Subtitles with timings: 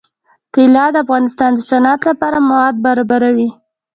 [0.53, 3.49] طلا د افغانستان د صنعت لپاره مواد برابروي.